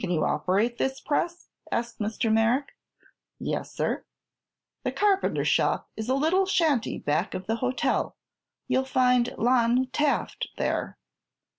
[0.00, 2.32] "Can you operate this press?" asked Mr.
[2.32, 2.74] Merrick.
[3.38, 4.06] "Yes, sir."
[4.82, 8.16] "The carpenter shop is a little shanty back of the hotel.
[8.66, 10.96] You'll find Lon Taft there."